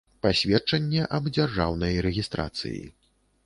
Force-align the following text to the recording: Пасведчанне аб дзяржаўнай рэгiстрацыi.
Пасведчанне 0.25 1.03
аб 1.19 1.29
дзяржаўнай 1.37 2.03
рэгiстрацыi. 2.09 2.81